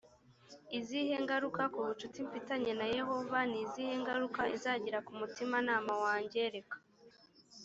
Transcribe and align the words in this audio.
izihe 0.79 1.15
ngaruka 1.23 1.63
ku 1.73 1.79
bucuti 1.87 2.19
mfitanye 2.27 2.71
na 2.79 2.87
yehova 2.95 3.39
ni 3.49 3.57
izihe 3.65 3.93
ngaruka 4.01 4.41
izagira 4.55 4.99
ku 5.05 5.11
mutimanama 5.19 5.93
wange 6.03 6.41
reka 6.55 6.77